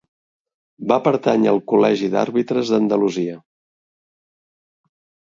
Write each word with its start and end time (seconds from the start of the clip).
Va 0.91 0.95
pertànyer 1.07 1.49
al 1.51 1.59
Col·legi 1.73 2.09
d'Àrbitres 2.15 2.71
d'Andalusia. 2.75 3.35